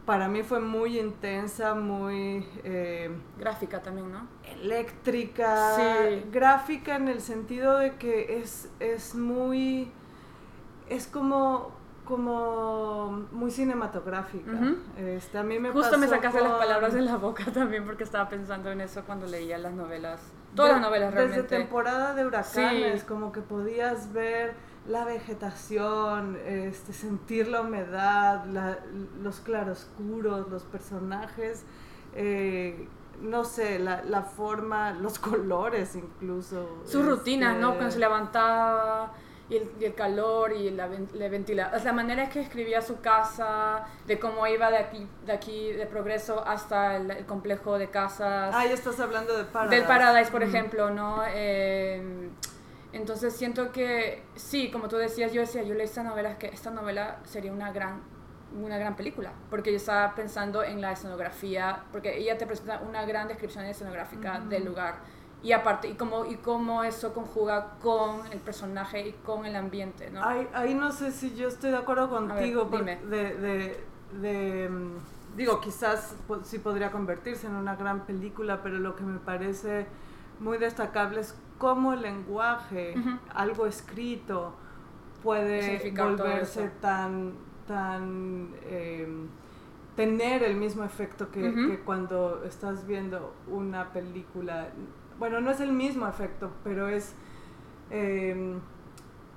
para 0.06 0.28
mí 0.28 0.44
fue 0.44 0.60
muy 0.60 1.00
intensa, 1.00 1.76
muy... 1.76 2.48
Eh, 2.64 3.10
gráfica 3.38 3.82
también, 3.82 4.12
¿no? 4.12 4.28
Eléctrica. 4.44 5.76
Sí. 5.76 6.26
Gráfica 6.32 6.96
en 6.96 7.08
el 7.08 7.22
sentido 7.22 7.78
de 7.78 7.96
que 7.96 8.40
es, 8.40 8.70
es 8.80 9.16
muy... 9.16 9.92
Es 10.90 11.08
como 11.08 11.82
como 12.12 13.26
muy 13.32 13.52
cinematográfica. 13.52 14.52
este, 14.98 15.38
a 15.38 15.44
mí 15.44 15.60
me 15.60 15.72
Justo 15.72 15.98
me 15.98 16.08
sacaste 16.08 16.42
las 16.42 16.54
palabras 16.54 16.94
de 16.94 17.02
la 17.02 17.16
boca 17.16 17.46
también 17.54 17.86
porque 17.86 18.04
estaba 18.04 18.28
pensando 18.28 18.70
en 18.70 18.82
eso 18.82 19.04
cuando 19.06 19.28
leía 19.28 19.58
las 19.58 19.74
novelas. 19.74 20.20
Todas 20.56 20.74
las 20.74 20.82
novelas 20.82 21.14
realmente. 21.14 21.44
Desde 21.44 21.58
temporada 21.58 22.14
de 22.14 22.26
huracanes, 22.26 23.04
como 23.04 23.32
que 23.32 23.42
podías 23.42 24.12
ver 24.14 24.54
la 24.88 25.06
vegetación, 25.06 26.38
este, 26.46 26.94
sentir 26.94 27.48
la 27.48 27.62
humedad, 27.62 28.46
los 29.22 29.40
claroscuros, 29.40 30.50
los 30.50 30.64
personajes, 30.64 31.64
eh, 32.16 32.88
no 33.22 33.44
sé, 33.44 33.80
la, 33.80 34.04
la, 34.04 34.24
forma, 34.24 34.92
los 34.94 35.20
colores 35.20 35.96
incluso. 35.96 36.82
Sus 36.86 37.06
rutinas, 37.06 37.58
¿no? 37.58 37.70
Cuando 37.70 37.84
se 37.84 37.88
este, 37.90 38.00
levantaba 38.00 39.14
y 39.52 39.84
el, 39.84 39.94
calor 39.94 40.54
y 40.54 40.70
la, 40.70 40.88
la 41.14 41.28
ventilación, 41.28 41.84
la 41.84 41.94
manera 41.94 42.24
en 42.24 42.30
que 42.30 42.40
escribía 42.40 42.82
su 42.82 43.02
casa, 43.02 43.86
de 44.08 44.18
cómo 44.18 44.48
iba 44.48 44.72
de 44.72 44.78
aquí, 44.78 45.06
de 45.26 45.34
aquí 45.34 45.74
de 45.74 45.86
progreso 45.86 46.42
hasta 46.48 46.96
el, 46.96 47.26
complejo 47.26 47.78
de 47.78 47.90
casas. 47.90 48.56
Ah, 48.56 48.66
ya 48.66 48.74
estás 48.74 49.00
hablando 49.02 49.38
de 49.38 49.44
Paradise. 49.44 49.76
Del 49.76 49.86
Paradise, 49.86 50.32
por 50.32 50.42
ejemplo, 50.42 50.90
¿no? 50.90 51.24
Eh, 51.28 52.30
entonces 52.94 53.36
siento 53.36 53.74
que, 53.74 54.24
sí, 54.36 54.72
como 54.72 54.88
tú 54.88 54.96
decías, 54.96 55.34
yo 55.34 55.42
decía, 55.42 55.64
yo 55.64 55.74
leí 55.74 55.84
esta 55.84 56.04
novela, 56.04 56.38
que 56.38 56.48
esta 56.48 56.72
novela 56.72 57.20
sería 57.26 57.52
una 57.52 57.72
gran 57.74 58.02
una 58.54 58.78
gran 58.78 58.98
película, 58.98 59.32
porque 59.50 59.72
yo 59.72 59.78
estaba 59.78 60.14
pensando 60.14 60.62
en 60.62 60.82
la 60.82 60.92
escenografía, 60.92 61.86
porque 61.94 62.18
ella 62.18 62.38
te 62.38 62.46
presenta 62.46 62.82
una 62.82 63.06
gran 63.06 63.30
descripción 63.30 63.64
escenográfica 63.64 64.42
del 64.42 64.66
lugar 64.66 64.96
y 65.44 65.54
aparte 65.54 65.88
y 65.90 65.94
cómo 65.94 66.26
y 66.26 66.36
cómo 66.36 66.84
eso 66.84 67.14
conjuga 67.14 67.76
con 67.82 68.26
el 68.32 68.40
personaje 68.40 69.08
y 69.08 69.12
con 69.26 69.46
el 69.46 69.56
ambiente 69.56 70.10
no 70.12 70.24
ahí, 70.24 70.48
ahí 70.54 70.74
no 70.76 70.92
sé 70.92 71.12
si 71.12 71.36
yo 71.36 71.48
estoy 71.48 71.72
de 71.72 71.78
acuerdo 71.78 72.10
contigo 72.10 72.70
De, 73.10 73.36
de, 73.36 73.84
de, 74.22 74.70
mm, 74.70 75.38
digo 75.38 75.60
quizás 75.60 76.16
sí 76.44 76.60
podría 76.60 76.92
convertirse 76.92 77.48
en 77.48 77.56
una 77.56 77.76
gran 77.76 78.06
película 78.06 78.62
pero 78.62 78.78
lo 78.78 78.96
que 78.96 79.04
me 79.04 79.20
parece 79.20 79.88
muy 80.40 80.58
destacable 80.58 81.22
es 81.22 81.36
cómo 81.58 81.94
el 81.94 82.02
lenguaje 82.02 82.96
algo 83.34 83.66
escrito 83.66 84.54
puede 85.24 85.92
volverse 85.92 86.70
tan 86.82 87.34
tan 87.68 88.54
em, 88.66 89.28
tener 89.96 90.44
el 90.44 90.56
mismo 90.56 90.84
efecto 90.84 91.30
que, 91.32 91.42
que, 91.42 91.80
cuando 91.80 92.44
estás 92.44 92.88
viendo 92.88 93.34
una 93.48 93.92
película 93.92 94.70
bueno, 95.22 95.40
no 95.40 95.52
es 95.52 95.60
el 95.60 95.72
mismo 95.72 96.08
efecto, 96.08 96.50
pero 96.64 96.88
es, 96.88 97.14
em, 97.92 98.60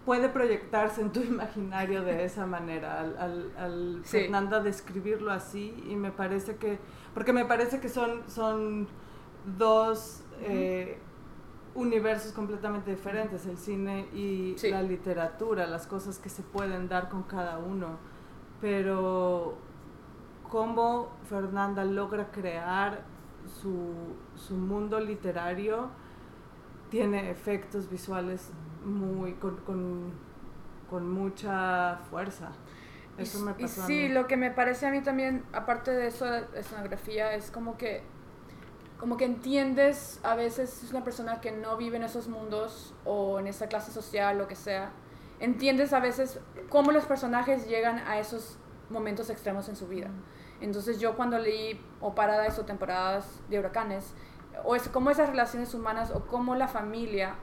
puede 0.06 0.30
proyectarse 0.30 1.02
en 1.02 1.12
tu 1.12 1.20
imaginario 1.34 2.02
de 2.02 2.24
esa 2.24 2.46
manera, 2.46 3.00
al, 3.00 3.52
al, 3.58 4.00
Fernanda 4.02 4.60
describirlo 4.60 5.30
así, 5.30 5.84
y 5.86 5.94
me 5.94 6.10
parece 6.10 6.56
que, 6.56 6.78
porque 7.12 7.34
me 7.34 7.44
parece 7.44 7.80
que 7.80 7.90
son, 7.90 8.22
son 8.30 8.88
dos 9.58 10.22
eh, 10.40 10.96
universos 11.74 12.32
completamente 12.32 12.90
diferentes, 12.90 13.44
el 13.44 13.58
cine 13.58 14.08
y 14.14 14.56
la 14.70 14.80
literatura, 14.80 15.66
las 15.66 15.86
cosas 15.86 16.18
que 16.18 16.30
se 16.30 16.42
pueden 16.42 16.88
dar 16.88 17.10
con 17.10 17.24
cada 17.24 17.58
uno, 17.58 17.98
pero 18.62 19.58
cómo 20.48 21.10
Fernanda 21.28 21.84
logra 21.84 22.30
crear 22.30 23.12
su, 23.60 24.54
mundo 24.54 25.00
literario 25.00 25.90
tiene 26.90 27.30
efectos 27.30 27.90
visuales 27.90 28.50
muy 28.84 29.34
con, 29.34 30.12
mucha 30.90 31.98
fuerza. 32.10 32.52
Eso 33.18 33.40
me 33.40 33.54
pasó 33.54 33.86
sí, 33.86 34.08
lo 34.08 34.26
que 34.26 34.36
me 34.36 34.50
parece 34.50 34.86
a 34.86 34.90
mí 34.90 35.00
también, 35.02 35.44
aparte 35.52 35.90
de 35.90 36.08
eso 36.08 36.24
de 36.24 36.46
escenografía, 36.54 37.34
es 37.34 37.50
como 37.50 37.76
que 37.76 38.02
como 38.98 39.16
que 39.16 39.24
entiendes 39.24 40.20
a 40.22 40.34
veces 40.34 40.82
es 40.82 40.90
una 40.90 41.04
persona 41.04 41.40
que 41.40 41.52
no 41.52 41.76
vive 41.76 41.96
en 41.96 42.04
esos 42.04 42.28
mundos 42.28 42.94
o 43.04 43.38
en 43.38 43.46
esa 43.48 43.66
clase 43.66 43.92
social, 43.92 44.38
lo 44.38 44.48
que 44.48 44.54
sea. 44.54 44.92
Entiendes 45.40 45.92
a 45.92 46.00
veces 46.00 46.40
cómo 46.68 46.92
los 46.92 47.04
personajes 47.04 47.68
llegan 47.68 47.98
a 47.98 48.18
esos 48.18 48.56
momentos 48.90 49.30
extremos 49.30 49.68
en 49.68 49.76
su 49.76 49.88
vida. 49.88 50.10
Entonces 50.64 50.98
yo 50.98 51.14
cuando 51.14 51.38
leí 51.38 51.78
o 52.00 52.14
Paradise 52.14 52.60
o 52.60 52.64
temporadas 52.64 53.26
de 53.50 53.58
huracanes, 53.58 54.14
o 54.64 54.74
es 54.74 54.88
como 54.88 55.10
esas 55.10 55.28
relaciones 55.28 55.74
humanas 55.74 56.10
o 56.10 56.26
cómo 56.26 56.54
la 56.54 56.68
familia 56.68 57.34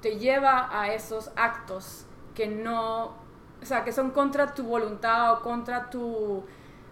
te 0.00 0.18
lleva 0.18 0.68
a 0.70 0.92
esos 0.94 1.30
actos 1.36 2.06
que 2.34 2.46
no, 2.46 3.06
o 3.60 3.64
sea, 3.64 3.84
que 3.84 3.92
son 3.92 4.12
contra 4.12 4.54
tu 4.54 4.62
voluntad 4.62 5.34
o 5.34 5.42
contra 5.42 5.90
tu, 5.90 6.44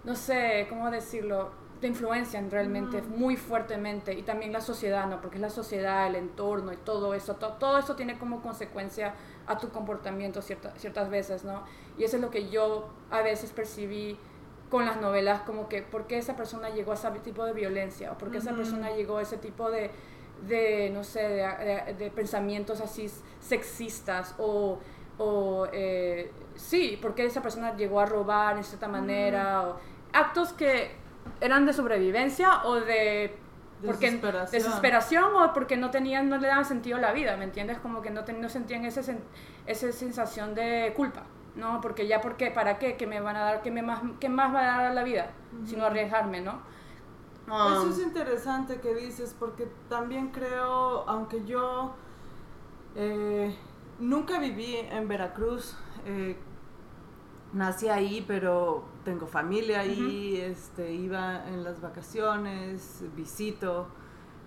no 0.04 0.14
sé, 0.14 0.66
¿cómo 0.68 0.90
decirlo? 0.90 1.50
Te 1.80 1.86
influencian 1.86 2.50
realmente 2.50 3.00
mm. 3.00 3.18
muy 3.18 3.36
fuertemente 3.36 4.12
y 4.12 4.22
también 4.22 4.52
la 4.52 4.60
sociedad, 4.60 5.06
¿no? 5.06 5.20
Porque 5.20 5.36
es 5.36 5.42
la 5.42 5.50
sociedad, 5.50 6.06
el 6.06 6.16
entorno 6.16 6.72
y 6.72 6.76
todo 6.76 7.14
eso, 7.14 7.36
todo 7.36 7.78
eso 7.78 7.96
tiene 7.96 8.18
como 8.18 8.42
consecuencia 8.42 9.14
a 9.46 9.56
tu 9.56 9.70
comportamiento 9.70 10.42
ciertas 10.42 11.08
veces, 11.08 11.44
¿no? 11.44 11.62
Y 11.96 12.04
eso 12.04 12.16
es 12.16 12.22
lo 12.22 12.30
que 12.30 12.50
yo 12.50 12.90
a 13.10 13.22
veces 13.22 13.52
percibí 13.52 14.18
con 14.70 14.85
las 14.85 15.00
novelas, 15.00 15.42
como 15.42 15.68
que 15.68 15.82
por 15.82 16.06
qué 16.06 16.18
esa 16.18 16.37
persona 16.37 16.70
llegó 16.70 16.92
a 16.92 16.94
ese 16.94 17.11
tipo 17.23 17.44
de 17.44 17.52
violencia, 17.52 18.12
o 18.12 18.18
por 18.18 18.30
qué 18.30 18.38
esa 18.38 18.54
persona 18.54 18.90
llegó 18.90 19.18
a 19.18 19.23
ese 19.23 19.37
tipo 19.37 19.70
de, 19.70 19.90
de 20.46 20.90
no 20.92 21.04
sé, 21.04 21.20
de, 21.99 22.11
pensamientos 22.14 22.80
así 22.80 23.11
sexistas, 23.40 24.35
o, 24.38 24.78
o 25.18 25.68
eh, 25.73 26.32
sí, 26.56 26.99
por 27.00 27.14
qué 27.14 27.26
esa 27.26 27.42
persona 27.42 27.76
llegó 27.76 28.00
a 28.00 28.06
robar 28.06 28.56
en 28.56 28.64
cierta 28.64 28.88
manera, 28.88 29.68
o 29.68 29.76
actos 30.12 30.52
que 30.52 30.90
eran 31.40 31.66
de 31.66 31.73
sobrevivencia 31.73 32.64
o 32.64 32.76
de 32.76 33.37
porque 33.85 34.06
desesperación. 34.06 34.62
desesperación 34.62 35.35
o 35.35 35.52
porque 35.52 35.76
no 35.76 35.90
tenían 35.90 36.28
no 36.30 36.38
le 36.38 36.49
daban 36.49 36.64
sentido 36.64 36.96
a 36.96 37.00
la 37.00 37.12
vida 37.12 37.37
me 37.37 37.44
entiendes 37.44 37.78
como 37.78 38.00
que 38.00 38.11
no, 38.11 38.23
no 38.23 38.49
sentían 38.49 38.87
ese, 38.87 39.18
esa 39.66 39.92
sensación 39.92 40.54
de 40.54 40.92
culpa 40.96 41.25
¿no? 41.56 41.80
Porque 41.80 42.06
ya, 42.06 42.20
¿por 42.20 42.36
qué? 42.36 42.50
¿Para 42.50 42.78
qué? 42.78 42.96
¿Qué 42.96 43.06
me 43.06 43.20
van 43.20 43.36
a 43.36 43.40
dar? 43.40 43.62
¿Qué, 43.62 43.70
me 43.70 43.82
más, 43.82 44.02
qué 44.20 44.28
más 44.28 44.54
va 44.54 44.60
a 44.60 44.66
dar 44.78 44.86
a 44.86 44.94
la 44.94 45.02
vida? 45.02 45.30
Sino 45.64 45.84
arriesgarme, 45.84 46.40
¿no? 46.40 46.60
Eso 47.46 47.82
um, 47.82 47.90
es 47.90 47.98
interesante 48.00 48.80
que 48.80 48.94
dices, 48.94 49.34
porque 49.38 49.68
también 49.88 50.30
creo, 50.30 51.08
aunque 51.08 51.44
yo 51.44 51.94
eh, 52.96 53.56
nunca 54.00 54.40
viví 54.40 54.76
en 54.76 55.06
Veracruz, 55.06 55.76
eh, 56.04 56.36
nací 57.52 57.88
ahí, 57.88 58.25
pero 58.26 58.84
tengo 59.04 59.26
familia 59.26 59.80
ahí, 59.80 60.40
este, 60.40 60.92
iba 60.92 61.46
en 61.46 61.62
las 61.62 61.80
vacaciones, 61.80 63.04
visito 63.14 63.86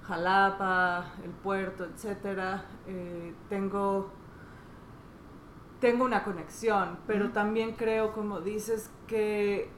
Jalapa, 0.03 1.13
el 1.23 1.29
puerto, 1.29 1.85
etcétera. 1.85 2.65
Eh, 2.87 3.33
tengo 3.47 4.11
tengo 5.79 6.03
una 6.03 6.23
conexión, 6.23 6.99
pero 7.07 7.29
también 7.31 7.73
creo, 7.73 8.13
como 8.13 8.41
dices, 8.41 8.91
que 9.07 9.69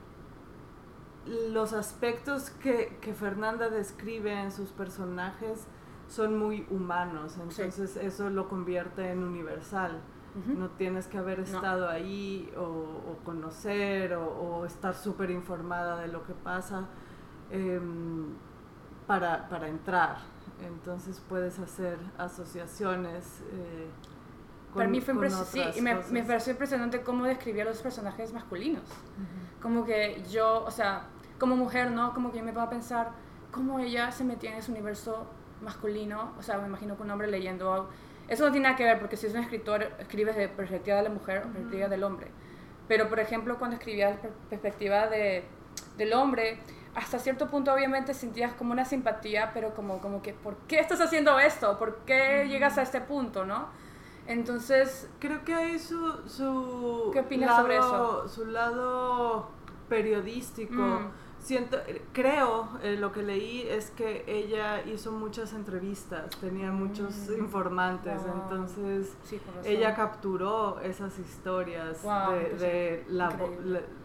los 1.26 1.74
aspectos 1.74 2.50
que, 2.50 2.98
Fernanda 3.18 3.70
describe 3.70 4.34
en 4.34 4.52
sus 4.52 4.70
personajes 4.70 5.68
son 6.08 6.38
muy 6.38 6.66
humanos, 6.70 7.38
entonces 7.40 7.96
eso 7.98 8.30
lo 8.30 8.50
convierte 8.50 9.12
en 9.12 9.24
universal. 9.24 10.02
No 10.46 10.70
tienes 10.70 11.08
que 11.08 11.18
haber 11.18 11.42
estado 11.42 11.90
ahí 11.90 12.54
o, 12.56 13.18
conocer 13.26 14.14
o, 14.14 14.66
estar 14.66 14.96
súper 14.96 15.30
informada 15.30 16.00
de 16.00 16.08
lo 16.08 16.24
que 16.24 16.34
pasa 16.34 16.88
em, 17.50 18.28
para, 19.08 19.68
entrar. 19.68 20.20
Entonces 20.66 21.22
puedes 21.28 21.60
hacer 21.60 21.98
asociaciones. 22.18 23.44
Eh, 23.52 23.90
para 24.74 24.88
mí 24.88 25.02
fue 25.02 25.14
impresionante, 25.14 25.74
sí, 25.74 25.80
y 25.80 25.82
me, 25.82 25.96
me, 26.12 26.24
pareció 26.24 26.52
impresionante 26.52 27.02
cómo 27.02 27.26
describía 27.26 27.64
a 27.64 27.66
los 27.66 27.82
personajes 27.82 28.34
masculinos. 28.34 28.84
Como 29.62 29.86
que 29.86 30.24
yo, 30.30 30.64
o 30.64 30.72
sea, 30.72 31.08
como 31.38 31.56
mujer, 31.56 31.92
¿no? 31.92 32.14
Como 32.14 32.32
que 32.32 32.40
yo 32.40 32.44
me 32.44 32.54
puedo 32.54 32.70
pensar 32.70 33.12
cómo 33.52 33.80
ella 33.80 34.12
se 34.12 34.24
metía 34.24 34.52
en 34.52 34.58
ese 34.58 34.72
universo 34.72 35.28
masculino, 35.62 36.34
o 36.40 36.42
sea, 36.42 36.58
me 36.58 36.68
imagino 36.68 36.96
que 36.96 37.04
un 37.04 37.12
hombre 37.12 37.28
leyendo... 37.28 37.90
Eso 38.28 38.46
no 38.46 38.52
tiene 38.52 38.66
nada 38.66 38.76
que 38.78 38.86
ver, 38.86 39.00
porque 39.00 39.18
si 39.18 39.28
es 39.28 39.34
un 39.34 39.42
escritor, 39.42 39.92
escribes 40.00 40.36
de 40.36 40.48
perspectiva 40.48 40.98
de 40.98 41.04
la 41.04 41.10
mujer 41.10 41.40
o 41.40 41.42
perspectiva 41.44 41.90
del 41.90 42.04
hombre. 42.04 42.28
Pero, 42.88 43.10
por 43.10 43.20
ejemplo, 43.20 43.58
cuando 43.58 43.76
escribías 43.76 44.18
perspectiva 44.50 45.08
de, 45.08 45.44
del 45.98 46.14
hombre, 46.14 46.60
hasta 46.96 47.20
cierto 47.20 47.50
punto 47.50 47.74
obviamente 47.74 48.14
sentías 48.14 48.54
como 48.54 48.72
una 48.72 48.86
simpatía, 48.86 49.52
pero 49.54 49.74
como, 49.74 50.00
como 50.00 50.22
que, 50.22 50.34
¿por 50.34 50.56
qué 50.68 50.80
estás 50.80 51.02
haciendo 51.02 51.40
esto? 51.40 51.78
¿Por 51.78 52.00
qué 52.06 52.48
llegas 52.48 52.78
a 52.78 52.82
este 52.82 53.02
punto, 53.02 53.46
no? 53.46 53.70
Entonces... 54.28 55.10
Creo 55.20 55.44
que 55.44 55.54
hay 55.54 55.80
su... 55.80 56.14
su 56.28 57.10
¿Qué 57.14 57.20
opinas 57.20 57.56
sobre 57.56 57.78
eso? 57.78 58.28
Su 58.28 58.46
lado 58.46 59.50
periodístico. 59.92 60.82
Mm. 60.82 61.12
Siento, 61.42 61.80
creo, 62.14 62.70
eh, 62.84 62.98
lo 62.98 63.12
que 63.12 63.24
leí 63.24 63.64
es 63.68 63.90
que 63.90 64.24
ella 64.28 64.84
hizo 64.84 65.12
muchas 65.12 65.54
entrevistas, 65.54 66.30
tenía 66.40 66.72
muchos 66.72 67.16
mm. 67.30 67.40
informantes, 67.40 68.22
entonces 68.32 69.12
ella 69.64 69.96
capturó 69.96 70.80
esas 70.82 71.18
historias 71.18 72.04
de, 72.60 73.04
la, 73.08 73.36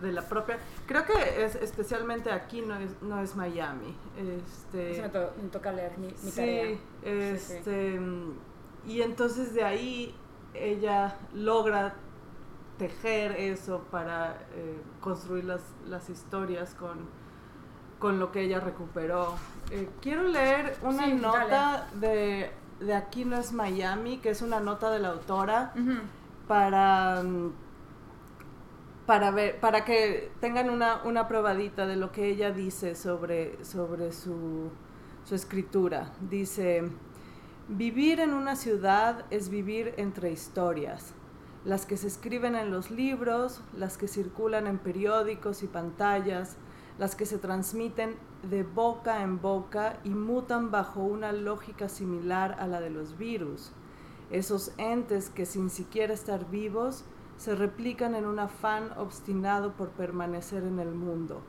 de 0.00 0.12
la 0.12 0.22
propia... 0.22 0.58
Creo 0.86 1.04
que 1.04 1.44
es, 1.44 1.56
especialmente 1.56 2.32
aquí 2.32 2.62
no 2.62 2.74
es, 2.76 3.02
no 3.02 3.20
es 3.20 3.36
Miami. 3.36 3.94
Este, 4.16 5.02
me, 5.02 5.48
toca 5.50 5.72
leer 5.72 5.98
mi, 5.98 6.06
mi 6.06 6.30
sí, 6.30 6.80
Este, 7.04 8.00
y 8.86 9.02
entonces 9.02 9.52
de 9.52 9.64
ahí 9.64 10.14
ella 10.54 11.16
logra 11.34 11.94
tejer 12.78 13.32
eso 13.32 13.84
para 13.90 14.38
eh, 14.54 14.80
construir 15.00 15.44
las, 15.44 15.60
las 15.86 16.08
historias 16.10 16.74
con, 16.74 17.08
con, 17.98 18.18
lo 18.18 18.32
que 18.32 18.42
ella 18.42 18.60
recuperó. 18.60 19.34
Eh, 19.70 19.88
quiero 20.00 20.24
leer 20.24 20.76
una 20.82 21.06
nota 21.08 21.88
de, 21.94 22.50
de, 22.80 22.94
Aquí 22.94 23.24
no 23.24 23.36
es 23.38 23.52
Miami, 23.52 24.18
que 24.18 24.30
es 24.30 24.42
una 24.42 24.60
nota 24.60 24.90
de 24.90 24.98
la 24.98 25.08
autora, 25.08 25.72
para, 26.46 27.22
para, 29.06 29.30
ver, 29.30 29.58
para 29.58 29.84
que 29.84 30.30
tengan 30.40 30.70
una, 30.70 31.02
una 31.04 31.26
probadita 31.26 31.86
de 31.86 31.96
lo 31.96 32.12
que 32.12 32.28
ella 32.28 32.52
dice 32.52 32.94
sobre, 32.94 33.64
sobre 33.64 34.12
su, 34.12 34.70
su 35.24 35.34
escritura. 35.34 36.12
Dice... 36.20 36.90
Vivir 37.68 38.20
en 38.20 38.32
una 38.32 38.54
ciudad 38.54 39.24
es 39.30 39.48
vivir 39.48 39.92
entre 39.96 40.30
historias, 40.30 41.14
las 41.64 41.84
que 41.84 41.96
se 41.96 42.06
escriben 42.06 42.54
en 42.54 42.70
los 42.70 42.92
libros, 42.92 43.60
las 43.76 43.98
que 43.98 44.06
circulan 44.06 44.68
en 44.68 44.78
periódicos 44.78 45.64
y 45.64 45.66
pantallas, 45.66 46.54
las 46.96 47.16
que 47.16 47.26
se 47.26 47.38
transmiten 47.38 48.14
de 48.48 48.62
boca 48.62 49.20
en 49.24 49.40
boca 49.40 49.98
y 50.04 50.10
mutan 50.10 50.70
bajo 50.70 51.00
una 51.00 51.32
lógica 51.32 51.88
similar 51.88 52.54
a 52.60 52.68
la 52.68 52.80
de 52.80 52.90
los 52.90 53.18
virus, 53.18 53.72
esos 54.30 54.70
entes 54.78 55.28
que 55.28 55.44
sin 55.44 55.68
siquiera 55.68 56.14
estar 56.14 56.48
vivos 56.48 57.04
se 57.36 57.56
replican 57.56 58.14
en 58.14 58.26
un 58.26 58.38
afán 58.38 58.92
obstinado 58.96 59.72
por 59.72 59.88
permanecer 59.88 60.62
en 60.62 60.78
el 60.78 60.94
mundo. 60.94 61.42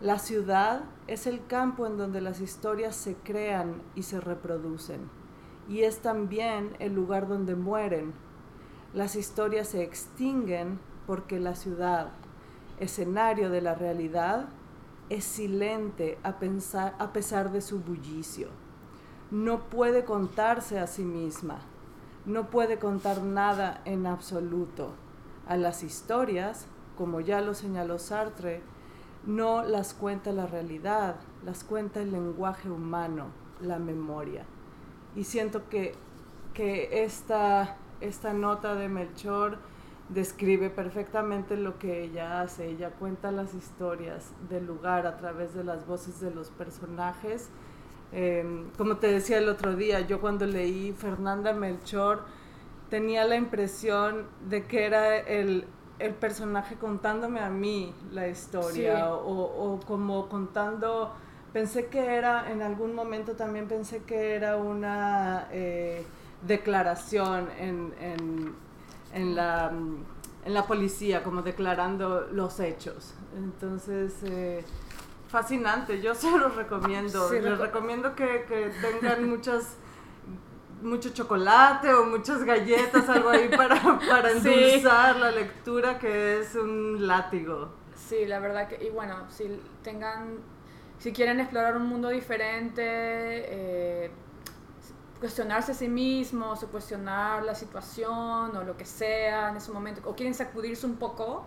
La 0.00 0.18
ciudad 0.18 0.82
es 1.06 1.28
el 1.28 1.46
campo 1.46 1.86
en 1.86 1.98
donde 1.98 2.20
las 2.20 2.40
historias 2.40 2.96
se 2.96 3.14
crean 3.14 3.80
y 3.94 4.02
se 4.02 4.20
reproducen 4.20 5.19
y 5.68 5.82
es 5.82 5.98
también 6.00 6.76
el 6.78 6.94
lugar 6.94 7.28
donde 7.28 7.54
mueren. 7.54 8.12
Las 8.92 9.14
historias 9.14 9.68
se 9.68 9.82
extinguen 9.82 10.80
porque 11.06 11.38
la 11.38 11.54
ciudad, 11.54 12.10
escenario 12.78 13.50
de 13.50 13.60
la 13.60 13.74
realidad, 13.74 14.48
es 15.10 15.24
silente 15.24 16.18
a, 16.22 16.36
a 16.98 17.12
pesar 17.12 17.52
de 17.52 17.60
su 17.60 17.80
bullicio. 17.80 18.48
No 19.30 19.68
puede 19.68 20.04
contarse 20.04 20.80
a 20.80 20.86
sí 20.86 21.04
misma, 21.04 21.60
no 22.26 22.50
puede 22.50 22.78
contar 22.78 23.22
nada 23.22 23.80
en 23.84 24.06
absoluto. 24.06 24.92
A 25.46 25.56
las 25.56 25.82
historias, 25.82 26.66
como 26.98 27.20
ya 27.20 27.40
lo 27.40 27.54
señaló 27.54 27.98
Sartre, 27.98 28.62
no 29.24 29.62
las 29.62 29.94
cuenta 29.94 30.32
la 30.32 30.46
realidad, 30.46 31.16
las 31.44 31.62
cuenta 31.62 32.00
el 32.00 32.10
lenguaje 32.10 32.70
humano, 32.70 33.26
la 33.60 33.78
memoria 33.78 34.44
y 35.16 35.24
siento 35.24 35.68
que, 35.68 35.94
que 36.54 37.04
esta, 37.04 37.76
esta 38.00 38.32
nota 38.32 38.74
de 38.74 38.88
Melchor 38.88 39.58
describe 40.08 40.70
perfectamente 40.70 41.56
lo 41.56 41.78
que 41.78 42.02
ella 42.02 42.40
hace. 42.40 42.68
Ella 42.68 42.90
cuenta 42.90 43.30
las 43.30 43.54
historias 43.54 44.32
del 44.48 44.66
lugar 44.66 45.06
a 45.06 45.16
través 45.16 45.54
de 45.54 45.64
las 45.64 45.86
voces 45.86 46.20
de 46.20 46.30
los 46.30 46.50
personajes. 46.50 47.48
Em, 48.12 48.70
como 48.76 48.96
te 48.96 49.06
decía 49.06 49.38
el 49.38 49.48
otro 49.48 49.76
día, 49.76 50.00
yo 50.00 50.20
cuando 50.20 50.46
leí 50.46 50.92
Fernanda 50.92 51.52
Melchor 51.52 52.24
tenía 52.88 53.24
la 53.24 53.36
impresión 53.36 54.26
de 54.48 54.64
que 54.66 54.84
era 54.84 55.16
el, 55.16 55.64
el 56.00 56.14
personaje 56.14 56.74
contándome 56.74 57.38
a 57.38 57.50
mí 57.50 57.94
la 58.10 58.26
historia 58.26 59.14
o, 59.14 59.74
o 59.74 59.80
como 59.86 60.28
contando 60.28 61.14
Pensé 61.52 61.86
que 61.86 62.14
era, 62.14 62.50
en 62.50 62.62
algún 62.62 62.94
momento 62.94 63.32
también 63.34 63.66
pensé 63.66 64.04
que 64.04 64.34
era 64.34 64.56
una 64.56 65.48
eh, 65.50 66.04
declaración 66.42 67.48
en, 67.58 67.92
en, 68.00 68.54
en, 69.12 69.34
la, 69.34 69.72
en, 70.44 70.54
la, 70.54 70.66
policía, 70.66 71.24
como 71.24 71.42
declarando 71.42 72.28
los 72.32 72.60
hechos. 72.60 73.14
Entonces, 73.36 74.14
eh, 74.22 74.64
fascinante, 75.28 76.00
yo 76.00 76.14
se 76.14 76.30
los 76.38 76.54
recomiendo. 76.54 77.28
Les 77.32 77.58
recomiendo 77.58 78.14
que, 78.14 78.44
que 78.46 78.70
tengan 78.80 79.28
muchas 79.28 79.76
mucho 80.82 81.10
chocolate 81.10 81.92
o 81.92 82.06
muchas 82.06 82.42
galletas, 82.44 83.08
algo 83.08 83.28
ahí 83.28 83.48
para, 83.48 83.80
para 84.08 84.30
endulzar 84.30 85.16
la 85.16 85.30
lectura, 85.30 85.98
que 85.98 86.40
es 86.40 86.54
un 86.54 87.06
látigo. 87.06 87.70
Sí, 87.94 88.24
la 88.24 88.38
verdad 88.38 88.68
que, 88.68 88.84
y 88.84 88.90
bueno, 88.90 89.16
si 89.28 89.60
tengan 89.82 90.38
si 91.00 91.12
quieren 91.12 91.40
explorar 91.40 91.76
un 91.76 91.86
mundo 91.86 92.10
diferente, 92.10 92.82
eh, 92.84 94.10
cuestionarse 95.18 95.72
a 95.72 95.74
sí 95.74 95.88
mismos 95.88 96.62
o 96.62 96.68
cuestionar 96.68 97.42
la 97.42 97.54
situación 97.54 98.54
o 98.54 98.64
lo 98.64 98.76
que 98.76 98.84
sea 98.84 99.48
en 99.48 99.56
ese 99.56 99.72
momento, 99.72 100.02
o 100.04 100.14
quieren 100.14 100.34
sacudirse 100.34 100.86
un 100.86 100.96
poco, 100.96 101.46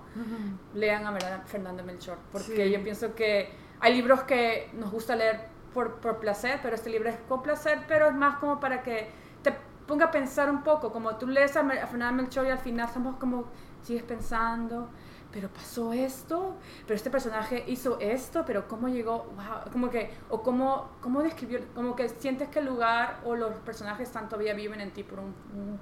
lean 0.74 1.06
a 1.06 1.44
Fernanda 1.46 1.84
Melchor, 1.84 2.18
porque 2.32 2.72
yo 2.72 2.84
pienso 2.84 3.14
que 3.14 3.52
hay 3.80 3.94
libros 3.94 4.24
que 4.24 4.72
nos 4.74 4.92
gusta 4.92 5.16
leer 5.16 5.48
por, 5.72 6.00
por, 6.00 6.20
placer, 6.20 6.60
pero 6.64 6.76
este 6.76 6.90
libro 6.90 7.10
es 7.10 7.18
con 7.30 7.44
placer, 7.44 7.80
pero 7.88 8.08
es 8.08 8.16
más 8.16 8.38
como 8.38 8.60
para 8.60 8.82
que 8.82 9.10
te 9.44 9.54
ponga 9.88 10.06
a 10.06 10.12
pensar 10.12 10.50
un 10.50 10.64
poco, 10.64 10.92
como 10.92 11.16
tú 11.18 11.28
lees 11.28 11.56
a, 11.58 11.62
a 11.62 11.88
Fernanda 11.88 12.24
Melchor 12.24 12.48
y 12.48 12.50
al 12.50 12.60
final 12.60 12.88
estamos 12.88 13.18
como, 13.18 13.46
sigues 13.84 14.04
pensando, 14.04 14.90
pero 15.34 15.50
pasó 15.50 15.92
esto, 15.94 16.56
pero 16.86 16.96
este 16.96 17.10
personaje 17.10 17.64
hizo 17.68 18.00
esto, 18.00 18.44
pero 18.46 18.68
cómo 18.68 18.88
llegó, 18.88 19.26
wow, 19.36 19.72
como 19.72 19.90
que, 19.90 20.12
o 20.30 20.44
cómo, 20.44 20.92
cómo 21.02 21.24
describió, 21.24 21.60
como 21.74 21.96
que 21.96 22.08
sientes 22.08 22.50
que 22.50 22.60
el 22.60 22.66
lugar 22.66 23.20
o 23.26 23.36
los 23.36 23.56
personajes 23.56 24.08
están 24.08 24.30
todavía 24.30 24.54
viven 24.54 24.80
en 24.80 24.92
ti 24.92 25.04
por 25.04 25.20
un, 25.20 25.34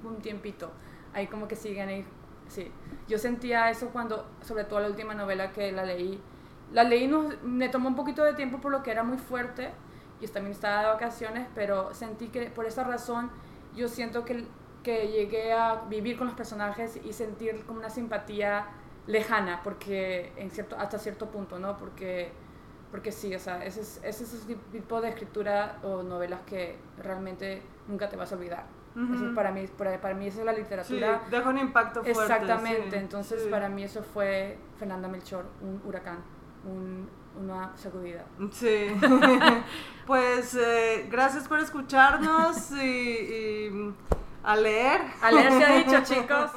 un, 0.04 0.22
tiempito, 0.22 0.72
ahí 1.14 1.28
como 1.28 1.50
que 1.50 1.58
siguen 1.58 1.90
ahí, 1.90 2.06
sí. 2.48 2.72
Yo 3.10 3.18
sentía 3.18 3.70
eso 3.70 3.90
cuando, 3.90 4.26
sobre 4.42 4.64
todo 4.64 4.80
la 4.80 4.88
última 4.88 5.14
novela 5.14 5.52
que 5.52 5.74
la 5.74 5.84
leí, 5.84 6.22
la 6.72 6.86
leí, 6.86 7.08
no, 7.08 7.30
me 7.44 7.68
tomó 7.68 7.90
un 7.90 7.96
poquito 7.96 8.24
de 8.24 8.34
tiempo 8.34 8.62
por 8.62 8.72
lo 8.72 8.82
que 8.82 8.92
era 8.92 9.04
muy 9.04 9.18
fuerte, 9.18 9.72
y 10.22 10.28
también 10.28 10.54
estaba 10.54 10.82
de 10.84 10.88
vacaciones, 10.88 11.48
pero 11.54 11.94
sentí 11.94 12.28
que 12.30 12.50
por 12.52 12.66
esa 12.66 12.86
razón 12.86 13.30
yo 13.76 13.90
siento 13.90 14.24
que, 14.24 14.46
que 14.82 15.10
llegué 15.10 15.52
a 15.52 15.82
vivir 15.90 16.18
con 16.18 16.28
los 16.28 16.36
personajes 16.38 17.00
y 17.04 17.12
sentir 17.12 17.66
como 17.66 17.80
una 17.80 17.90
simpatía 17.90 18.68
lejana, 19.08 19.62
porque 19.64 20.32
en 20.38 20.52
cierto, 20.52 20.76
hasta 20.78 21.00
cierto 21.00 21.30
punto, 21.30 21.60
¿no? 21.60 21.78
Porque, 21.78 22.32
porque 22.92 23.12
sí, 23.12 23.34
o 23.34 23.40
sea, 23.40 23.64
ese 23.66 23.82
es, 23.82 24.00
ese 24.04 24.24
es 24.24 24.34
ese 24.34 24.56
tipo 24.72 25.02
de 25.02 25.10
escritura 25.10 25.80
o 25.84 26.04
novelas 26.04 26.42
que 26.42 26.78
realmente 26.98 27.62
nunca 27.88 28.10
te 28.10 28.16
vas 28.16 28.32
a 28.32 28.36
olvidar. 28.36 28.66
para, 29.36 29.52
mí, 29.52 29.68
para, 29.68 30.00
para, 30.02 30.14
mí 30.14 30.28
esa 30.28 30.40
es 30.40 30.46
la 30.46 30.54
literatura. 30.54 31.22
Sí, 31.24 31.32
deja 31.32 31.50
un 31.50 31.58
impacto 31.58 32.04
fuerte. 32.04 32.22
Exactamente, 32.22 32.98
entonces 32.98 33.48
para 33.48 33.70
mí 33.70 33.84
eso 33.84 34.04
fue 34.04 34.58
Fernanda 34.78 35.08
Melchor, 35.08 35.46
un 35.62 35.82
huracán, 35.86 36.20
un, 36.66 37.10
una 37.42 37.76
sacudida. 37.78 38.26
Sí, 38.52 38.88
pues 40.08 40.56
eh, 40.56 41.08
gracias 41.10 41.48
por 41.48 41.60
escucharnos 41.60 42.72
y, 42.74 42.86
y 42.86 43.94
a 44.44 44.56
leer. 44.56 45.02
A 45.22 45.32
leer 45.32 45.52
se 45.54 45.66
ha 45.66 45.76
dicho, 45.78 46.04
chicos. 46.04 46.52